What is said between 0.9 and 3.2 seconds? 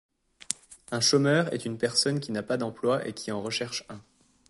chômeur est une personne qui n'a pas d'emploi et